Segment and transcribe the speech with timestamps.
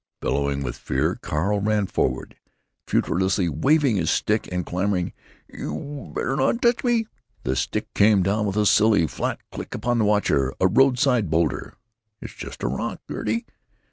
[0.19, 2.35] Bellowing with fear, Carl ran forward,
[2.87, 5.13] furiously waving his stick and clamoring:
[5.47, 7.05] "You better not touch me!"
[7.43, 11.75] The stick came down with a silly, flat clack upon the watcher—a roadside boulder.
[12.19, 13.45] "It's just a rock, Gertie!